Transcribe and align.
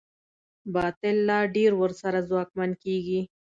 باطل 0.75 1.15
لا 1.29 1.39
ډېر 1.55 1.71
ورسره 1.81 2.19
ځواکمن 2.29 2.71
کېږي. 2.83 3.21